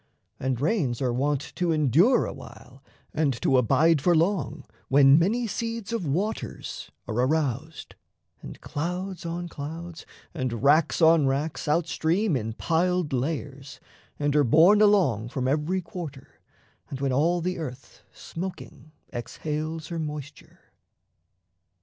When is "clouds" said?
8.61-9.27, 9.47-10.07